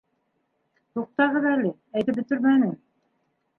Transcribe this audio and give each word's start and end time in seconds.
-Туҡтағыҙ 0.95 1.47
әле, 1.51 1.75
әйтеп 2.01 2.19
бөтөрмәнем. 2.23 2.75